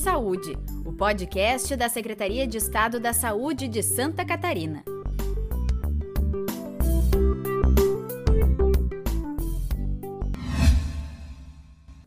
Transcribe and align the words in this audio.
Saúde, 0.00 0.56
o 0.86 0.94
podcast 0.94 1.76
da 1.76 1.86
Secretaria 1.86 2.46
de 2.46 2.56
Estado 2.56 2.98
da 2.98 3.12
Saúde 3.12 3.68
de 3.68 3.82
Santa 3.82 4.24
Catarina. 4.24 4.82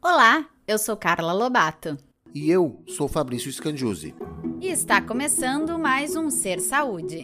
Olá, 0.01 0.43
eu 0.67 0.79
sou 0.79 0.97
Carla 0.97 1.33
Lobato. 1.33 1.95
E 2.33 2.49
eu 2.49 2.83
sou 2.87 3.07
Fabrício 3.07 3.53
Scandiuzzi. 3.53 4.15
E 4.59 4.69
está 4.69 4.99
começando 4.99 5.77
mais 5.77 6.15
um 6.15 6.31
Ser 6.31 6.59
Saúde. 6.61 7.23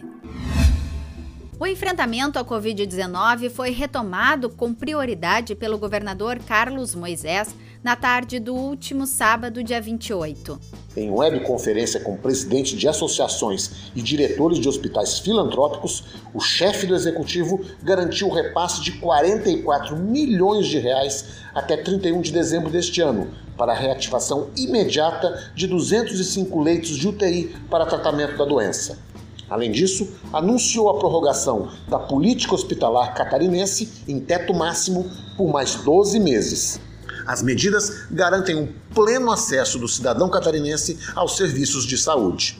O 1.60 1.66
enfrentamento 1.66 2.38
à 2.38 2.44
Covid-19 2.44 3.50
foi 3.50 3.68
retomado 3.68 4.48
com 4.48 4.72
prioridade 4.72 5.54
pelo 5.54 5.76
governador 5.76 6.38
Carlos 6.38 6.94
Moisés 6.94 7.54
na 7.84 7.94
tarde 7.94 8.40
do 8.40 8.54
último 8.54 9.06
sábado, 9.06 9.62
dia 9.62 9.78
28. 9.78 10.58
Em 10.96 11.10
webconferência 11.10 12.00
com 12.00 12.16
presidentes 12.16 12.78
de 12.78 12.88
associações 12.88 13.92
e 13.94 14.00
diretores 14.00 14.58
de 14.58 14.70
hospitais 14.70 15.18
filantrópicos, 15.18 16.02
o 16.32 16.40
chefe 16.40 16.86
do 16.86 16.94
executivo 16.94 17.60
garantiu 17.82 18.28
o 18.28 18.32
repasse 18.32 18.80
de 18.80 18.92
44 18.92 19.94
milhões 19.96 20.66
de 20.66 20.78
reais 20.78 21.26
até 21.54 21.76
31 21.76 22.22
de 22.22 22.32
dezembro 22.32 22.70
deste 22.70 23.02
ano 23.02 23.28
para 23.58 23.72
a 23.72 23.76
reativação 23.76 24.48
imediata 24.56 25.52
de 25.54 25.66
205 25.66 26.58
leitos 26.58 26.96
de 26.96 27.06
UTI 27.06 27.54
para 27.68 27.84
tratamento 27.84 28.38
da 28.38 28.46
doença. 28.46 29.10
Além 29.50 29.72
disso, 29.72 30.08
anunciou 30.32 30.88
a 30.88 30.98
prorrogação 30.98 31.68
da 31.88 31.98
política 31.98 32.54
hospitalar 32.54 33.14
catarinense 33.14 34.04
em 34.06 34.20
teto 34.20 34.54
máximo 34.54 35.10
por 35.36 35.48
mais 35.48 35.74
12 35.74 36.20
meses. 36.20 36.80
As 37.26 37.42
medidas 37.42 38.06
garantem 38.10 38.56
um 38.56 38.72
pleno 38.94 39.30
acesso 39.30 39.78
do 39.78 39.88
cidadão 39.88 40.30
catarinense 40.30 40.98
aos 41.16 41.36
serviços 41.36 41.84
de 41.84 41.98
saúde. 41.98 42.58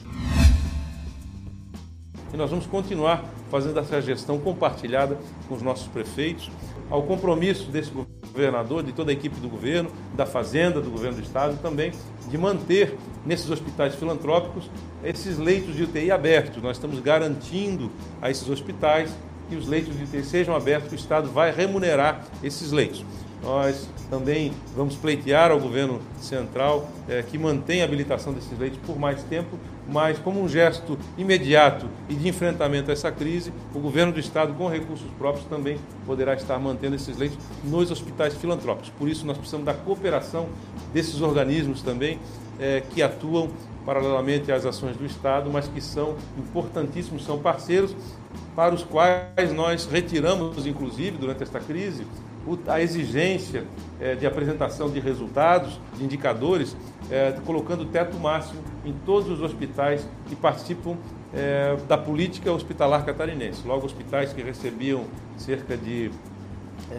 E 2.35 2.37
nós 2.37 2.51
vamos 2.51 2.67
continuar 2.67 3.25
fazendo 3.51 3.79
essa 3.79 4.01
gestão 4.01 4.39
compartilhada 4.39 5.19
com 5.49 5.55
os 5.55 5.63
nossos 5.63 5.89
prefeitos, 5.89 6.51
ao 6.89 7.03
compromisso 7.05 7.71
desse 7.71 7.91
governador, 8.33 8.83
de 8.83 8.93
toda 8.93 9.11
a 9.11 9.15
equipe 9.15 9.39
do 9.41 9.49
governo, 9.49 9.91
da 10.15 10.27
Fazenda, 10.27 10.81
do 10.81 10.91
governo 10.91 11.19
do 11.19 11.23
Estado 11.23 11.59
também, 11.61 11.93
de 12.29 12.39
manter 12.39 12.97
nesses 13.25 13.51
hospitais 13.51 13.95
filantrópicos 13.95 14.71
esses 15.03 15.39
leitos 15.39 15.75
de 15.75 15.83
UTI 15.85 16.11
abertos. 16.11 16.63
Nós 16.63 16.77
estamos 16.77 17.01
garantindo 17.01 17.91
a 18.21 18.31
esses 18.31 18.49
hospitais 18.49 19.11
que 19.49 19.57
os 19.57 19.67
leitos 19.67 19.97
de 19.97 20.05
UTI 20.05 20.25
sejam 20.25 20.55
abertos, 20.55 20.89
que 20.89 20.95
o 20.95 20.99
Estado 20.99 21.29
vai 21.31 21.53
remunerar 21.53 22.25
esses 22.43 22.71
leitos. 22.71 23.05
Nós 23.43 23.89
também 24.11 24.53
vamos 24.77 24.97
pleitear 24.97 25.51
ao 25.51 25.59
governo 25.59 26.01
central 26.21 26.89
é, 27.09 27.23
que 27.23 27.39
mantenha 27.39 27.85
a 27.85 27.87
habilitação 27.87 28.33
desses 28.33 28.57
leitos 28.59 28.79
por 28.87 28.99
mais 28.99 29.23
tempo, 29.25 29.59
mas 29.91 30.19
como 30.19 30.43
um 30.43 30.49
gesto 30.49 30.99
imediato 31.19 31.87
e 32.09 32.15
de 32.15 32.29
enfrentamento 32.29 32.91
a 32.91 32.93
essa 32.93 33.11
crise, 33.11 33.53
o 33.75 33.79
governo 33.79 34.13
do 34.13 34.21
estado, 34.21 34.55
com 34.55 34.69
recursos 34.69 35.11
próprios, 35.19 35.47
também 35.47 35.79
poderá 36.07 36.35
estar 36.35 36.59
mantendo 36.59 36.97
esses 36.97 37.17
leitos 37.17 37.39
nos 37.65 37.91
hospitais 37.91 38.35
filantrópicos. 38.35 38.91
Por 38.91 39.09
isso, 39.09 39.27
nós 39.27 39.37
precisamos 39.37 39.67
da 39.67 39.75
cooperação 39.75 40.49
desses 40.93 41.21
organismos 41.21 41.83
também 41.83 42.19
é, 42.59 42.83
que 42.91 43.03
atuam 43.03 43.51
paralelamente 43.85 44.53
às 44.53 44.67
ações 44.67 44.97
do 44.97 45.07
Estado, 45.07 45.51
mas 45.51 45.67
que 45.67 45.81
são 45.81 46.17
importantíssimos, 46.39 47.25
são 47.25 47.39
parceiros 47.39 47.97
para 48.55 48.75
os 48.75 48.85
quais 48.85 49.53
nós 49.53 49.87
retiramos, 49.87 50.67
inclusive, 50.67 51.17
durante 51.17 51.43
esta 51.43 51.59
crise, 51.59 52.07
a 52.67 52.81
exigência 52.81 53.65
é, 54.01 54.15
de 54.15 54.27
apresentação 54.27 54.91
de 54.91 54.99
resultados, 54.99 55.79
de 55.97 56.05
indicadores, 56.05 56.77
é, 57.11 57.33
colocando 57.45 57.85
teto 57.85 58.19
máximo 58.19 58.63
em 58.85 58.93
todos 59.05 59.29
os 59.29 59.43
hospitais 59.43 60.07
que 60.29 60.35
participam 60.35 60.97
é, 61.35 61.77
da 61.89 61.99
política 61.99 62.51
hospitalar 62.51 63.05
catarinense. 63.05 63.67
Logo, 63.67 63.87
hospitais 63.87 64.33
que 64.33 64.43
recebiam 64.43 65.05
cerca 65.37 65.77
de 65.77 66.11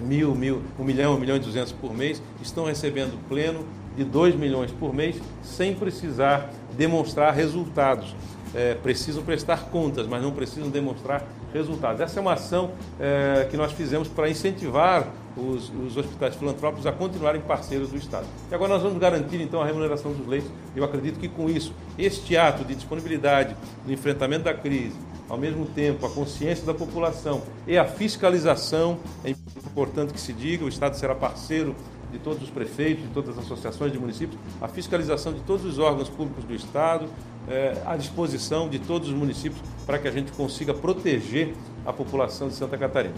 mil, 0.03 0.35
mil, 0.35 0.62
um 0.79 0.84
milhão, 0.84 1.16
um 1.16 1.19
milhão 1.19 1.35
e 1.35 1.40
duzentos 1.40 1.72
por 1.72 1.94
mês, 1.94 2.22
estão 2.41 2.66
recebendo 2.66 3.18
pleno 3.28 3.66
de 3.96 4.03
2 4.03 4.35
milhões 4.35 4.72
por 4.72 4.94
mês, 4.94 5.18
sem 5.44 5.75
precisar 5.75 6.50
demonstrar 6.78 7.34
resultados. 7.34 8.16
É, 8.53 8.75
precisam 8.75 9.23
prestar 9.23 9.69
contas, 9.69 10.08
mas 10.08 10.22
não 10.22 10.31
precisam 10.31 10.69
demonstrar 10.69 11.25
resultados. 11.53 12.01
Essa 12.01 12.19
é 12.19 12.22
uma 12.22 12.34
ação 12.34 12.72
é, 13.00 13.47
que 13.50 13.57
nós 13.57 13.72
fizemos 13.72 14.07
para 14.07 14.29
incentivar 14.29 15.07
os, 15.35 15.72
os, 15.85 15.97
hospitais 15.97 16.35
filantrópicos 16.35 16.85
a 16.85 16.91
continuarem 16.91 17.41
parceiros 17.41 17.89
do 17.89 17.97
Estado. 17.97 18.25
E 18.50 18.56
agora 18.56 18.73
nós 18.73 18.81
vamos 18.81 18.97
garantir 19.00 19.39
então 19.41 19.61
a 19.61 19.66
remuneração 19.66 20.11
dos 20.11 20.28
leitos. 20.28 20.50
Eu 20.75 20.84
acredito 20.84 21.19
que 21.19 21.28
com 21.28 21.50
isso, 21.50 21.73
este 21.97 22.35
ato 22.35 22.63
de 22.63 22.75
disponibilidade 22.75 23.56
no 23.85 23.94
enfrentamento 23.94 24.44
da 24.44 24.53
crise, 24.53 24.95
ao 25.29 25.38
mesmo 25.38 25.66
tempo 25.66 26.06
a 26.06 26.09
consciência 26.09 26.66
da 26.66 26.73
população 26.73 27.41
e 27.66 27.78
a 27.78 27.85
fiscalização, 27.85 29.00
é 29.23 29.29
importante 29.29 30.13
que 30.13 30.19
se 30.19 30.34
diga, 30.34 30.66
o 30.66 30.69
Estado 30.69 30.95
será 30.95 31.16
parceiro 31.16 31.75
de 32.11 32.19
todos 32.19 32.44
os 32.44 32.50
prefeitos, 32.50 33.03
de 33.03 33.09
todas 33.13 33.38
as 33.38 33.45
associações 33.45 33.91
de 33.91 33.97
municípios, 33.97 34.38
a 34.61 34.67
fiscalização 34.67 35.31
de 35.31 35.40
todos 35.41 35.66
os 35.66 35.79
órgãos 35.79 36.09
públicos 36.09 36.44
do 36.44 36.53
Estado, 36.53 37.07
é, 37.47 37.81
à 37.85 37.95
disposição 37.95 38.67
de 38.67 38.79
todos 38.79 39.07
os 39.07 39.13
municípios 39.13 39.61
para 39.91 40.00
que 40.00 40.07
a 40.07 40.12
gente 40.12 40.31
consiga 40.31 40.74
proteger 40.74 41.53
a 41.85 41.91
população 41.91 42.47
de 42.47 42.53
Santa 42.53 42.78
Catarina. 42.78 43.13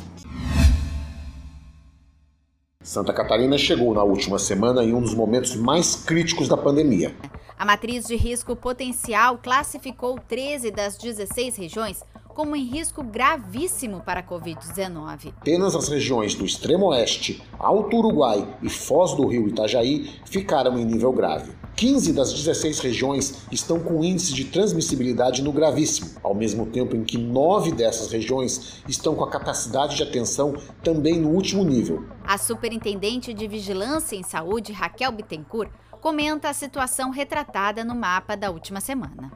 Santa 2.81 3.13
Catarina 3.13 3.59
chegou 3.59 3.93
na 3.93 4.03
última 4.03 4.39
semana 4.39 4.83
em 4.83 4.91
um 4.91 4.99
dos 4.99 5.13
momentos 5.13 5.55
mais 5.55 5.95
críticos 5.95 6.47
da 6.47 6.57
pandemia. 6.57 7.15
A 7.59 7.63
matriz 7.63 8.07
de 8.07 8.15
risco 8.15 8.55
potencial 8.55 9.37
classificou 9.37 10.17
13 10.27 10.71
das 10.71 10.97
16 10.97 11.57
regiões 11.57 12.03
como 12.33 12.55
em 12.55 12.63
risco 12.63 13.03
gravíssimo 13.03 14.01
para 14.01 14.19
a 14.19 14.23
Covid-19. 14.23 15.33
Apenas 15.39 15.75
as 15.75 15.87
regiões 15.87 16.35
do 16.35 16.45
extremo 16.45 16.87
oeste, 16.87 17.43
Alto 17.59 17.97
Uruguai 17.97 18.47
e 18.61 18.69
Foz 18.69 19.13
do 19.13 19.25
Rio 19.27 19.47
Itajaí 19.47 20.19
ficaram 20.25 20.77
em 20.77 20.85
nível 20.85 21.11
grave. 21.11 21.51
15 21.75 22.13
das 22.13 22.31
16 22.31 22.79
regiões 22.79 23.45
estão 23.51 23.79
com 23.79 24.03
índice 24.03 24.33
de 24.33 24.45
transmissibilidade 24.45 25.41
no 25.41 25.51
gravíssimo, 25.51 26.11
ao 26.21 26.35
mesmo 26.35 26.67
tempo 26.67 26.95
em 26.95 27.03
que 27.03 27.17
nove 27.17 27.71
dessas 27.71 28.11
regiões 28.11 28.83
estão 28.87 29.15
com 29.15 29.23
a 29.23 29.29
capacidade 29.29 29.95
de 29.95 30.03
atenção 30.03 30.53
também 30.83 31.19
no 31.19 31.29
último 31.29 31.63
nível. 31.63 32.05
A 32.23 32.37
superintendente 32.37 33.33
de 33.33 33.47
Vigilância 33.47 34.15
em 34.15 34.23
Saúde, 34.23 34.71
Raquel 34.71 35.11
Bittencourt, 35.11 35.71
comenta 35.99 36.49
a 36.49 36.53
situação 36.53 37.09
retratada 37.09 37.83
no 37.83 37.95
mapa 37.95 38.35
da 38.35 38.51
última 38.51 38.79
semana. 38.79 39.31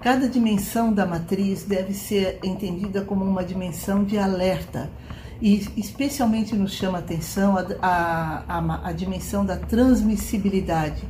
Cada 0.00 0.26
dimensão 0.26 0.90
da 0.90 1.04
matriz 1.04 1.64
deve 1.64 1.92
ser 1.92 2.38
entendida 2.42 3.02
como 3.02 3.22
uma 3.22 3.44
dimensão 3.44 4.02
de 4.02 4.16
alerta. 4.16 4.90
E 5.42 5.56
especialmente 5.76 6.56
nos 6.56 6.72
chama 6.72 6.98
a 6.98 7.00
atenção 7.00 7.54
a, 7.56 7.66
a, 7.82 8.44
a, 8.48 8.88
a 8.88 8.92
dimensão 8.92 9.44
da 9.44 9.56
transmissibilidade, 9.56 11.02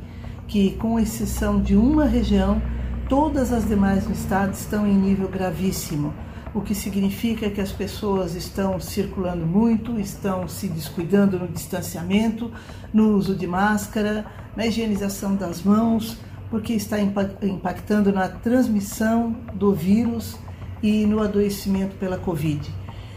que 0.45 0.71
com 0.71 0.99
exceção 0.99 1.61
de 1.61 1.73
uma 1.75 2.05
região, 2.05 2.61
todas 3.07 3.53
as 3.53 3.65
demais 3.65 4.05
no 4.05 4.11
estado 4.11 4.53
estão 4.53 4.85
em 4.85 4.93
nível 4.93 5.29
gravíssimo, 5.29 6.13
o 6.53 6.59
que 6.59 6.75
significa 6.75 7.49
que 7.49 7.61
as 7.61 7.71
pessoas 7.71 8.35
estão 8.35 8.77
circulando 8.77 9.45
muito, 9.45 9.97
estão 9.99 10.49
se 10.49 10.67
descuidando 10.67 11.39
no 11.39 11.47
distanciamento, 11.47 12.51
no 12.93 13.15
uso 13.15 13.35
de 13.35 13.47
máscara, 13.47 14.25
na 14.53 14.65
higienização 14.65 15.33
das 15.33 15.63
mãos, 15.63 16.17
porque 16.51 16.73
está 16.73 16.97
impactando 16.99 18.11
na 18.11 18.27
transmissão 18.27 19.31
do 19.53 19.73
vírus 19.73 20.37
e 20.83 21.05
no 21.05 21.21
adoecimento 21.21 21.95
pela 21.95 22.17
Covid. 22.17 22.69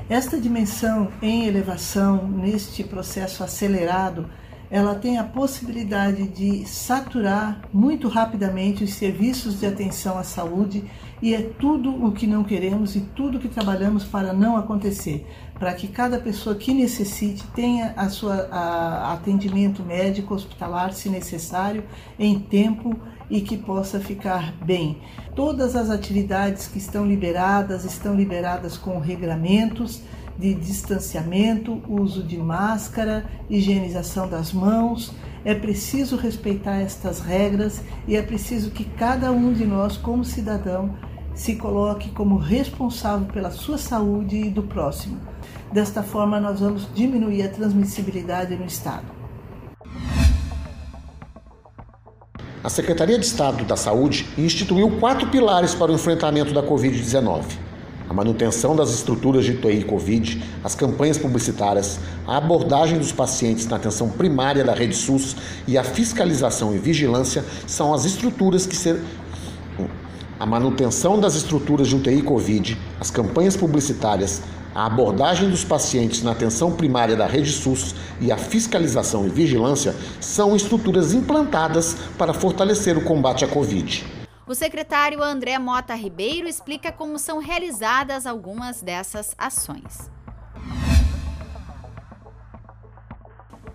Esta 0.08 0.38
dimensão 0.38 1.08
em 1.20 1.46
elevação, 1.46 2.28
neste 2.28 2.84
processo 2.84 3.42
acelerado, 3.42 4.30
ela 4.74 4.96
tem 4.96 5.18
a 5.18 5.22
possibilidade 5.22 6.26
de 6.26 6.66
saturar 6.66 7.60
muito 7.72 8.08
rapidamente 8.08 8.82
os 8.82 8.94
serviços 8.94 9.60
de 9.60 9.66
atenção 9.66 10.18
à 10.18 10.24
saúde 10.24 10.82
e 11.22 11.32
é 11.32 11.42
tudo 11.42 12.04
o 12.04 12.10
que 12.10 12.26
não 12.26 12.42
queremos 12.42 12.96
e 12.96 13.00
tudo 13.00 13.38
que 13.38 13.46
trabalhamos 13.46 14.02
para 14.02 14.32
não 14.32 14.56
acontecer, 14.56 15.24
para 15.60 15.72
que 15.74 15.86
cada 15.86 16.18
pessoa 16.18 16.56
que 16.56 16.74
necessite 16.74 17.46
tenha 17.54 17.94
a 17.96 18.08
sua 18.08 18.48
a, 18.50 19.12
atendimento 19.12 19.80
médico 19.84 20.34
hospitalar, 20.34 20.92
se 20.92 21.08
necessário, 21.08 21.84
em 22.18 22.40
tempo 22.40 22.98
e 23.30 23.42
que 23.42 23.56
possa 23.56 24.00
ficar 24.00 24.56
bem. 24.64 24.98
Todas 25.36 25.76
as 25.76 25.88
atividades 25.88 26.66
que 26.66 26.78
estão 26.78 27.06
liberadas 27.06 27.84
estão 27.84 28.12
liberadas 28.12 28.76
com 28.76 28.98
regramentos 28.98 30.02
de 30.38 30.54
distanciamento, 30.54 31.82
uso 31.88 32.22
de 32.22 32.36
máscara, 32.38 33.24
higienização 33.48 34.28
das 34.28 34.52
mãos. 34.52 35.12
É 35.44 35.54
preciso 35.54 36.16
respeitar 36.16 36.76
estas 36.76 37.20
regras 37.20 37.82
e 38.08 38.16
é 38.16 38.22
preciso 38.22 38.70
que 38.70 38.84
cada 38.84 39.30
um 39.30 39.52
de 39.52 39.64
nós, 39.64 39.96
como 39.96 40.24
cidadão, 40.24 40.94
se 41.34 41.56
coloque 41.56 42.10
como 42.10 42.36
responsável 42.36 43.26
pela 43.26 43.50
sua 43.50 43.76
saúde 43.76 44.36
e 44.36 44.50
do 44.50 44.62
próximo. 44.62 45.18
Desta 45.72 46.02
forma, 46.02 46.40
nós 46.40 46.60
vamos 46.60 46.88
diminuir 46.94 47.42
a 47.42 47.48
transmissibilidade 47.48 48.56
no 48.56 48.64
Estado. 48.64 49.24
a 52.62 52.70
Secretaria 52.70 53.18
de 53.18 53.26
Estado 53.26 53.62
da 53.64 53.76
Saúde 53.76 54.26
instituiu 54.38 54.98
quatro 54.98 55.28
pilares 55.28 55.74
para 55.74 55.92
o 55.92 55.94
enfrentamento 55.94 56.54
da 56.54 56.62
Covid-19 56.62 57.63
a 58.14 58.22
manutenção 58.24 58.76
das 58.76 58.90
estruturas 58.90 59.44
de 59.44 59.50
UTI 59.50 59.82
Covid, 59.82 60.40
as 60.62 60.76
campanhas 60.76 61.18
publicitárias, 61.18 61.98
a 62.24 62.36
abordagem 62.36 62.96
dos 62.96 63.10
pacientes 63.10 63.66
na 63.66 63.74
atenção 63.74 64.08
primária 64.08 64.62
da 64.62 64.72
rede 64.72 64.94
SUS 64.94 65.34
e 65.66 65.76
a 65.76 65.82
fiscalização 65.82 66.72
e 66.72 66.78
vigilância 66.78 67.44
são 67.66 67.92
as 67.92 68.04
estruturas 68.04 68.66
que 68.66 68.76
ser 68.76 69.00
a 70.38 70.46
manutenção 70.46 71.18
das 71.18 71.34
estruturas 71.34 71.88
de 71.88 71.96
UTI 71.96 72.22
Covid, 72.22 72.78
as 73.00 73.10
campanhas 73.10 73.56
publicitárias, 73.56 74.42
a 74.72 74.86
abordagem 74.86 75.50
dos 75.50 75.64
pacientes 75.64 76.22
na 76.22 76.30
atenção 76.30 76.70
primária 76.70 77.16
da 77.16 77.26
rede 77.26 77.50
SUS 77.50 77.96
e 78.20 78.30
a 78.30 78.36
fiscalização 78.36 79.26
e 79.26 79.28
vigilância 79.28 79.92
são 80.20 80.54
estruturas 80.54 81.12
implantadas 81.12 81.96
para 82.16 82.32
fortalecer 82.32 82.96
o 82.96 83.02
combate 83.02 83.44
à 83.44 83.48
Covid. 83.48 84.13
O 84.46 84.54
secretário 84.54 85.22
André 85.22 85.58
Mota 85.58 85.94
Ribeiro 85.94 86.46
explica 86.46 86.92
como 86.92 87.18
são 87.18 87.38
realizadas 87.38 88.26
algumas 88.26 88.82
dessas 88.82 89.34
ações. 89.38 90.12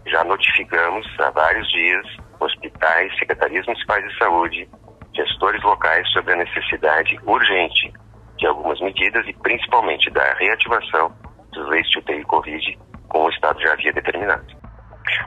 Já 0.05 0.23
notificamos 0.23 1.07
há 1.19 1.31
vários 1.31 1.67
dias 1.71 2.05
hospitais, 2.39 3.17
secretarias 3.17 3.65
municipais 3.65 4.07
de 4.07 4.17
saúde, 4.19 4.69
gestores 5.15 5.63
locais 5.63 6.07
sobre 6.11 6.33
a 6.33 6.37
necessidade 6.37 7.19
urgente 7.25 7.91
de 8.37 8.45
algumas 8.45 8.79
medidas 8.79 9.27
e 9.27 9.33
principalmente 9.33 10.11
da 10.11 10.33
reativação 10.35 11.11
dos 11.51 11.67
leitos 11.67 11.89
de 11.91 11.97
UTI 11.97 12.23
Covid, 12.25 12.79
como 13.07 13.25
o 13.25 13.29
Estado 13.31 13.59
já 13.59 13.73
havia 13.73 13.91
determinado. 13.91 14.58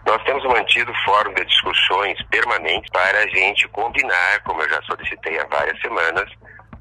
Nós 0.06 0.22
temos 0.24 0.44
mantido 0.44 0.92
fórum 1.04 1.32
de 1.34 1.44
discussões 1.44 2.20
permanentes 2.30 2.90
para 2.92 3.18
a 3.18 3.28
gente 3.28 3.68
combinar, 3.68 4.40
como 4.44 4.62
eu 4.62 4.70
já 4.70 4.82
solicitei 4.82 5.38
há 5.38 5.46
várias 5.46 5.80
semanas, 5.80 6.28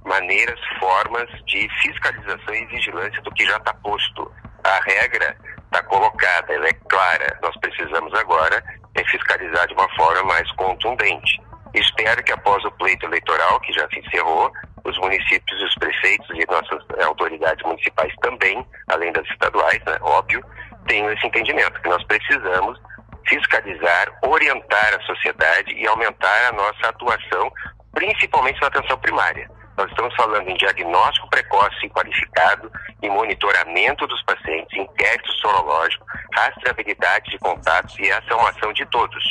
maneiras, 0.05 0.59
formas 0.79 1.29
de 1.45 1.67
fiscalização 1.81 2.53
e 2.53 2.65
vigilância 2.65 3.21
do 3.21 3.31
que 3.31 3.45
já 3.45 3.57
está 3.57 3.73
posto. 3.75 4.31
A 4.63 4.79
regra 4.85 5.35
está 5.65 5.83
colocada, 5.83 6.53
ela 6.53 6.67
é 6.67 6.73
clara. 6.73 7.39
Nós 7.41 7.55
precisamos 7.59 8.13
agora 8.13 8.63
é 8.95 9.03
fiscalizar 9.05 9.67
de 9.67 9.73
uma 9.73 9.89
forma 9.95 10.23
mais 10.23 10.51
contundente. 10.53 11.41
Espero 11.73 12.21
que 12.23 12.33
após 12.33 12.63
o 12.65 12.71
pleito 12.71 13.05
eleitoral, 13.05 13.59
que 13.61 13.71
já 13.71 13.87
se 13.89 13.99
encerrou, 13.99 14.51
os 14.83 14.97
municípios, 14.97 15.61
os 15.61 15.75
prefeitos 15.75 16.29
e 16.37 16.45
nossas 16.51 16.83
autoridades 17.05 17.63
municipais 17.65 18.13
também, 18.21 18.65
além 18.89 19.11
das 19.13 19.25
estaduais, 19.29 19.79
né, 19.85 19.97
óbvio, 20.01 20.43
tenham 20.87 21.11
esse 21.11 21.25
entendimento, 21.25 21.79
que 21.81 21.89
nós 21.89 22.03
precisamos 22.05 22.79
fiscalizar, 23.27 24.07
orientar 24.23 24.95
a 24.95 25.01
sociedade 25.03 25.73
e 25.73 25.87
aumentar 25.87 26.49
a 26.49 26.51
nossa 26.53 26.89
atuação, 26.89 27.51
principalmente 27.93 28.59
na 28.61 28.67
atenção 28.67 28.97
primária. 28.99 29.49
Nós 29.77 29.89
estamos 29.89 30.13
falando 30.15 30.47
em 30.49 30.55
diagnóstico 30.57 31.29
precoce 31.29 31.85
e 31.85 31.89
qualificado, 31.89 32.71
em 33.01 33.09
monitoramento 33.09 34.05
dos 34.05 34.21
pacientes, 34.23 34.77
inquérito 34.77 35.31
sorológico, 35.33 36.05
rastreabilidade 36.33 37.31
de 37.31 37.39
contatos 37.39 37.97
e 37.97 38.09
essa 38.09 38.31
é 38.31 38.35
uma 38.35 38.49
ação 38.49 38.73
de 38.73 38.85
todos. 38.87 39.23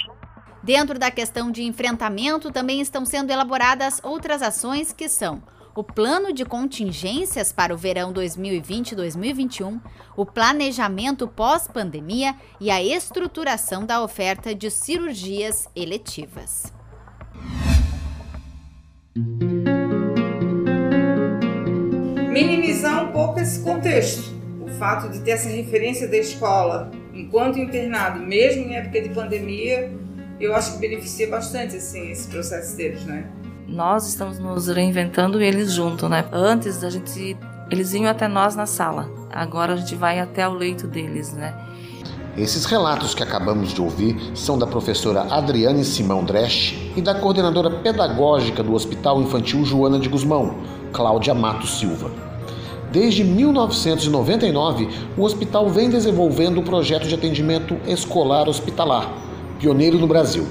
Dentro 0.63 0.99
da 0.99 1.11
questão 1.11 1.51
de 1.51 1.63
enfrentamento, 1.63 2.51
também 2.51 2.81
estão 2.81 3.05
sendo 3.05 3.31
elaboradas 3.31 4.01
outras 4.03 4.43
ações 4.43 4.93
que 4.93 5.09
são 5.09 5.43
o 5.81 5.83
plano 5.83 6.31
de 6.31 6.45
contingências 6.45 7.53
para 7.53 7.73
o 7.73 7.77
verão 7.77 8.13
2020-2021, 8.13 9.81
o 10.15 10.27
planejamento 10.27 11.27
pós-pandemia 11.27 12.35
e 12.61 12.71
a 12.71 12.83
estruturação 12.83 13.87
da 13.87 14.03
oferta 14.03 14.55
de 14.55 14.71
cirurgias 14.71 15.71
eletivas. 15.75 16.71
Minimizar 22.29 23.09
um 23.09 23.13
pouco 23.13 23.41
esse 23.41 23.61
contexto, 23.61 24.35
o 24.61 24.69
fato 24.79 25.11
de 25.11 25.21
ter 25.23 25.31
essa 25.31 25.49
referência 25.49 26.07
da 26.07 26.19
escola 26.19 26.91
enquanto 27.15 27.59
internado, 27.59 28.21
mesmo 28.21 28.65
em 28.65 28.75
época 28.75 29.01
de 29.01 29.09
pandemia, 29.09 29.91
eu 30.39 30.55
acho 30.55 30.75
que 30.75 30.79
beneficia 30.79 31.31
bastante 31.31 31.77
assim, 31.77 32.11
esse 32.11 32.29
processo 32.29 32.77
deles, 32.77 33.03
né? 33.07 33.31
Nós 33.71 34.09
estamos 34.09 34.39
nos 34.41 34.67
reinventando 34.67 35.41
eles 35.41 35.73
junto, 35.73 36.09
né? 36.09 36.25
Antes 36.33 36.83
a 36.83 36.91
gente 36.91 37.37
eles 37.71 37.93
vinham 37.93 38.11
até 38.11 38.27
nós 38.27 38.57
na 38.57 38.67
sala. 38.67 39.09
Agora 39.31 39.75
a 39.75 39.77
gente 39.77 39.95
vai 39.95 40.19
até 40.19 40.49
o 40.49 40.53
leito 40.53 40.89
deles, 40.89 41.33
né? 41.33 41.55
Esses 42.37 42.65
relatos 42.65 43.15
que 43.15 43.23
acabamos 43.23 43.73
de 43.73 43.81
ouvir 43.81 44.17
são 44.35 44.59
da 44.59 44.67
professora 44.67 45.23
Adriane 45.23 45.85
Simão 45.85 46.25
Dresch 46.25 46.75
e 46.97 47.01
da 47.01 47.15
coordenadora 47.15 47.71
pedagógica 47.71 48.63
do 48.63 48.75
Hospital 48.75 49.23
Infantil 49.23 49.65
Joana 49.65 50.01
de 50.01 50.09
Guzmão, 50.09 50.57
Cláudia 50.93 51.35
Mato 51.35 51.67
Silva. 51.67 52.11
Desde 52.91 53.23
1999, 53.23 54.89
o 55.17 55.23
hospital 55.23 55.69
vem 55.69 55.89
desenvolvendo 55.89 56.59
o 56.59 56.65
projeto 56.65 57.07
de 57.07 57.15
atendimento 57.15 57.77
escolar 57.87 58.49
hospitalar, 58.49 59.13
pioneiro 59.61 59.97
no 59.97 60.09
Brasil. 60.09 60.45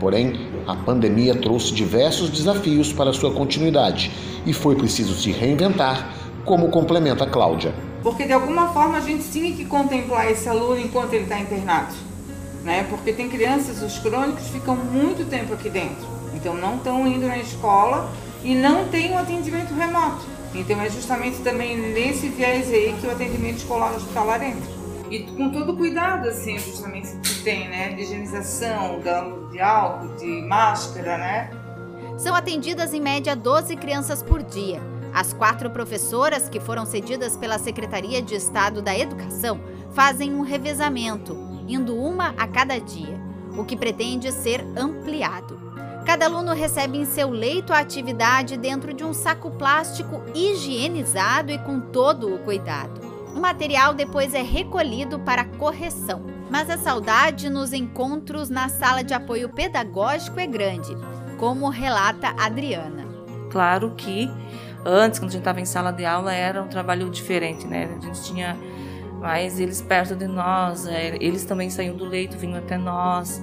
Porém, 0.00 0.55
a 0.66 0.74
pandemia 0.74 1.34
trouxe 1.34 1.72
diversos 1.72 2.28
desafios 2.28 2.92
para 2.92 3.12
sua 3.12 3.32
continuidade 3.32 4.10
e 4.44 4.52
foi 4.52 4.74
preciso 4.74 5.14
se 5.14 5.30
reinventar, 5.30 6.12
como 6.44 6.68
complementa 6.70 7.26
Cláudia. 7.26 7.74
Porque 8.02 8.24
de 8.24 8.32
alguma 8.32 8.68
forma 8.72 8.98
a 8.98 9.00
gente 9.00 9.30
tinha 9.30 9.54
que 9.54 9.64
contemplar 9.64 10.30
esse 10.30 10.48
aluno 10.48 10.78
enquanto 10.78 11.12
ele 11.12 11.24
está 11.24 11.38
internado. 11.38 11.94
Né? 12.64 12.84
Porque 12.90 13.12
tem 13.12 13.28
crianças, 13.28 13.80
os 13.80 13.98
crônicos 13.98 14.48
ficam 14.48 14.74
muito 14.76 15.28
tempo 15.28 15.54
aqui 15.54 15.70
dentro. 15.70 16.06
Então 16.34 16.54
não 16.54 16.76
estão 16.76 17.06
indo 17.06 17.26
na 17.26 17.38
escola 17.38 18.10
e 18.42 18.54
não 18.54 18.88
tem 18.88 19.12
um 19.12 19.18
atendimento 19.18 19.72
remoto. 19.72 20.24
Então 20.54 20.80
é 20.80 20.90
justamente 20.90 21.38
também 21.38 21.76
nesse 21.76 22.28
viés 22.28 22.68
aí 22.72 22.94
que 23.00 23.06
o 23.06 23.10
atendimento 23.10 23.58
escolar 23.58 23.94
hospitalar 23.94 24.42
entra. 24.42 24.76
E 25.10 25.20
com 25.20 25.50
todo 25.50 25.76
cuidado, 25.76 26.28
assim, 26.28 26.58
justamente 26.58 27.08
que 27.22 27.42
tem, 27.44 27.68
né? 27.68 27.90
De 27.90 28.02
higienização, 28.02 29.00
de 29.50 29.60
álcool, 29.60 30.14
de 30.16 30.42
máscara, 30.42 31.18
né? 31.18 31.50
São 32.16 32.34
atendidas 32.34 32.94
em 32.94 33.00
média 33.00 33.36
12 33.36 33.76
crianças 33.76 34.22
por 34.22 34.42
dia. 34.42 34.80
As 35.12 35.32
quatro 35.32 35.70
professoras 35.70 36.48
que 36.48 36.60
foram 36.60 36.84
cedidas 36.84 37.36
pela 37.36 37.58
Secretaria 37.58 38.20
de 38.20 38.34
Estado 38.34 38.82
da 38.82 38.96
Educação 38.96 39.60
fazem 39.92 40.34
um 40.34 40.42
revezamento, 40.42 41.36
indo 41.66 41.96
uma 41.96 42.34
a 42.36 42.46
cada 42.46 42.78
dia, 42.78 43.20
o 43.56 43.64
que 43.64 43.76
pretende 43.76 44.30
ser 44.30 44.62
ampliado. 44.76 45.58
Cada 46.04 46.26
aluno 46.26 46.52
recebe 46.52 46.98
em 46.98 47.04
seu 47.04 47.30
leito 47.30 47.72
a 47.72 47.80
atividade 47.80 48.56
dentro 48.56 48.94
de 48.94 49.02
um 49.02 49.12
saco 49.12 49.50
plástico 49.50 50.22
higienizado 50.34 51.50
e 51.50 51.58
com 51.58 51.80
todo 51.80 52.32
o 52.32 52.38
cuidado. 52.38 53.00
O 53.34 53.40
material 53.40 53.92
depois 53.92 54.32
é 54.32 54.42
recolhido 54.42 55.18
para 55.18 55.44
correção. 55.44 56.35
Mas 56.50 56.70
a 56.70 56.78
saudade 56.78 57.50
nos 57.50 57.72
encontros 57.72 58.48
na 58.48 58.68
sala 58.68 59.02
de 59.02 59.12
apoio 59.12 59.48
pedagógico 59.48 60.38
é 60.38 60.46
grande, 60.46 60.96
como 61.38 61.68
relata 61.68 62.34
Adriana. 62.38 63.04
Claro 63.50 63.94
que 63.96 64.30
antes, 64.84 65.18
quando 65.18 65.30
a 65.30 65.32
gente 65.32 65.40
estava 65.40 65.60
em 65.60 65.64
sala 65.64 65.90
de 65.90 66.04
aula, 66.04 66.32
era 66.32 66.62
um 66.62 66.68
trabalho 66.68 67.10
diferente, 67.10 67.66
né? 67.66 67.88
A 67.96 68.04
gente 68.04 68.22
tinha 68.22 68.56
mais 69.20 69.58
eles 69.58 69.82
perto 69.82 70.14
de 70.14 70.26
nós, 70.26 70.86
é, 70.86 71.16
eles 71.20 71.44
também 71.44 71.68
saíam 71.70 71.96
do 71.96 72.04
leito, 72.04 72.36
vinham 72.36 72.58
até 72.58 72.78
nós 72.78 73.42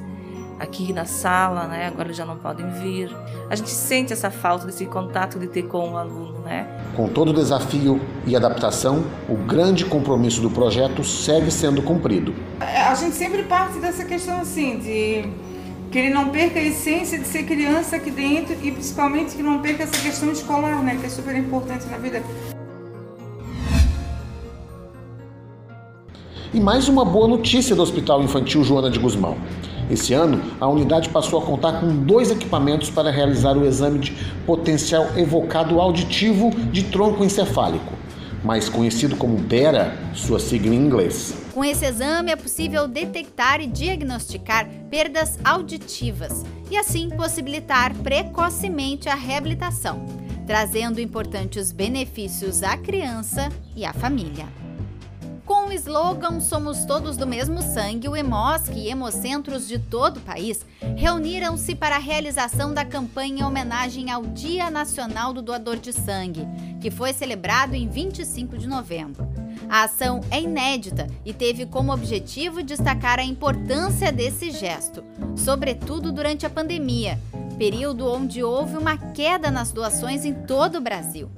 aqui 0.60 0.94
na 0.94 1.06
sala, 1.06 1.68
né? 1.68 1.88
Agora 1.88 2.08
eles 2.08 2.18
já 2.18 2.26
não 2.26 2.38
podem 2.38 2.70
vir. 2.70 3.16
A 3.50 3.56
gente 3.56 3.70
sente 3.70 4.14
essa 4.14 4.32
falta 4.32 4.66
desse 4.66 4.86
contato 4.86 5.40
de 5.40 5.48
ter 5.48 5.64
com 5.64 5.92
o 5.92 5.98
aluno, 5.98 6.40
né? 6.40 6.68
Com 6.96 7.08
todo 7.08 7.30
o 7.30 7.34
desafio 7.34 8.00
e 8.26 8.36
adaptação, 8.36 9.04
o 9.28 9.36
grande 9.36 9.86
compromisso 9.86 10.42
do 10.42 10.50
projeto 10.50 11.04
segue 11.04 11.52
sendo 11.52 11.82
cumprido. 11.82 12.34
É, 12.60 12.84
a 12.84 12.96
gente 12.96 13.16
sempre 13.16 13.44
parte 13.44 13.80
dessa 13.80 14.06
questão 14.06 14.40
assim 14.42 14.78
de 14.78 15.30
que 15.92 16.00
ele 16.00 16.10
não 16.10 16.30
perca 16.30 16.60
a 16.60 16.64
essência 16.64 17.20
de 17.20 17.26
ser 17.28 17.44
criança 17.44 17.98
aqui 17.98 18.10
dentro 18.10 18.56
e 18.64 18.72
principalmente 18.72 19.36
que 19.36 19.44
não 19.44 19.62
perca 19.62 19.84
essa 19.84 20.02
questão 20.02 20.32
escolar, 20.32 20.82
né? 20.82 20.98
Que 21.00 21.06
é 21.06 21.10
super 21.10 21.36
importante 21.36 21.86
na 21.88 21.98
vida. 21.98 22.24
E 26.54 26.60
mais 26.60 26.88
uma 26.88 27.04
boa 27.04 27.28
notícia 27.28 27.76
do 27.76 27.82
Hospital 27.82 28.22
Infantil 28.22 28.64
Joana 28.64 28.90
de 28.90 29.00
Guzmão. 29.00 29.38
Esse 29.90 30.14
ano, 30.14 30.42
a 30.60 30.68
unidade 30.68 31.10
passou 31.10 31.40
a 31.40 31.46
contar 31.46 31.80
com 31.80 31.96
dois 31.96 32.32
equipamentos 32.32 32.90
para 32.90 33.12
realizar 33.12 33.58
o 33.58 33.66
exame 33.66 34.00
de 34.00 34.12
potencial 34.46 35.08
evocado 35.18 35.80
auditivo 35.80 36.52
de 36.72 36.84
tronco 36.84 37.24
encefálico, 37.24 37.94
mais 38.44 38.70
conhecido 38.70 39.16
como 39.16 39.38
BERA, 39.38 39.98
sua 40.14 40.40
sigla 40.40 40.74
em 40.74 40.78
inglês. 40.78 41.36
Com 41.54 41.64
esse 41.64 41.86
exame 41.86 42.32
é 42.32 42.36
possível 42.36 42.88
detectar 42.88 43.62
e 43.62 43.68
diagnosticar 43.68 44.68
perdas 44.90 45.38
auditivas 45.44 46.44
e 46.72 46.78
assim 46.78 47.10
possibilitar 47.10 47.94
precocemente 47.96 49.10
a 49.10 49.16
reabilitação, 49.16 50.06
trazendo 50.48 51.00
importantes 51.00 51.72
benefícios 51.72 52.64
à 52.64 52.78
criança 52.78 53.50
e 53.76 53.86
à 53.86 53.94
família. 53.94 54.63
Com 55.46 55.68
o 55.68 55.74
slogan 55.74 56.40
Somos 56.40 56.86
Todos 56.86 57.18
do 57.18 57.28
Mesmo 57.28 57.62
Sangue, 57.62 58.08
o 58.08 58.16
EMOSC 58.16 58.72
e 58.76 58.88
hemocentros 58.88 59.68
de 59.68 59.78
todo 59.78 60.18
o 60.18 60.22
país 60.22 60.66
reuniram-se 60.96 61.76
para 61.76 61.98
a 61.98 62.00
realização 62.00 62.74
da 62.74 62.86
campanha 62.86 63.42
em 63.42 63.44
homenagem 63.44 64.10
ao 64.10 64.22
Dia 64.24 64.72
Nacional 64.72 65.34
do 65.34 65.42
Doador 65.42 65.76
de 65.76 65.92
Sangue, 65.92 66.48
que 66.80 66.90
foi 66.90 67.12
celebrado 67.12 67.76
em 67.76 67.90
25 67.90 68.58
de 68.58 68.68
novembro. 68.68 69.28
A 69.70 69.84
ação 69.84 70.22
é 70.32 70.42
inédita 70.42 71.08
e 71.26 71.34
teve 71.34 71.66
como 71.66 71.92
objetivo 71.92 72.64
destacar 72.64 73.20
a 73.20 73.24
importância 73.24 74.14
desse 74.14 74.50
gesto, 74.50 75.04
sobretudo 75.36 76.14
durante 76.14 76.46
a 76.46 76.50
pandemia, 76.50 77.20
período 77.58 78.08
onde 78.08 78.42
houve 78.42 78.78
uma 78.78 78.98
queda 78.98 79.52
nas 79.52 79.74
doações 79.74 80.24
em 80.24 80.34
todo 80.34 80.78
o 80.78 80.82
Brasil 80.82 81.30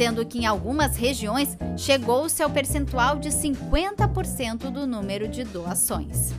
sendo 0.00 0.24
que 0.24 0.38
em 0.38 0.46
algumas 0.46 0.96
regiões 0.96 1.58
chegou-se 1.76 2.42
ao 2.42 2.48
percentual 2.48 3.18
de 3.18 3.28
50% 3.28 4.70
do 4.70 4.86
número 4.86 5.28
de 5.28 5.44
doações. 5.44 6.32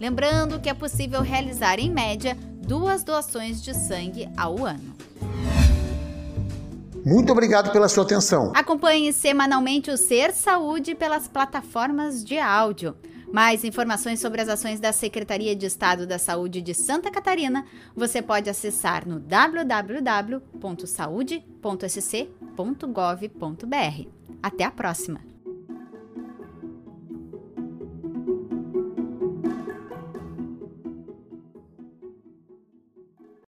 Lembrando 0.00 0.58
que 0.58 0.70
é 0.70 0.72
possível 0.72 1.20
realizar, 1.20 1.78
em 1.78 1.92
média, 1.92 2.34
duas 2.66 3.04
doações 3.04 3.62
de 3.62 3.74
sangue 3.74 4.30
ao 4.34 4.64
ano. 4.64 4.96
Muito 7.04 7.30
obrigado 7.30 7.70
pela 7.70 7.86
sua 7.86 8.04
atenção. 8.04 8.50
Acompanhe 8.56 9.12
semanalmente 9.12 9.90
o 9.90 9.98
Ser 9.98 10.32
Saúde 10.32 10.94
pelas 10.94 11.28
plataformas 11.28 12.24
de 12.24 12.38
áudio. 12.38 12.96
Mais 13.30 13.62
informações 13.62 14.20
sobre 14.20 14.40
as 14.40 14.48
ações 14.48 14.80
da 14.80 14.90
Secretaria 14.90 15.54
de 15.54 15.66
Estado 15.66 16.06
da 16.06 16.18
Saúde 16.18 16.62
de 16.62 16.72
Santa 16.72 17.10
Catarina 17.10 17.66
você 17.94 18.22
pode 18.22 18.48
acessar 18.48 19.06
no 19.06 19.20
www.saude.sc.gov.br. 22.58 24.08
Até 24.42 24.64
a 24.64 24.70
próxima! 24.70 25.20